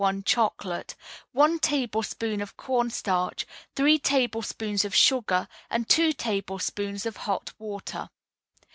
1 0.03 0.23
Chocolate, 0.23 0.95
one 1.31 1.59
tablespoonful 1.59 2.41
of 2.41 2.57
cornstarch, 2.57 3.45
three 3.75 3.99
tablespoonfuls 3.99 4.83
of 4.83 4.95
sugar, 4.95 5.47
and 5.69 5.87
two 5.87 6.11
tablespoonfuls 6.11 7.05
of 7.05 7.17
hot 7.17 7.53
water. 7.59 8.09